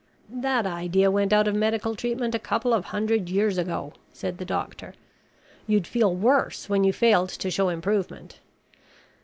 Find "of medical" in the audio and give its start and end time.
1.47-1.93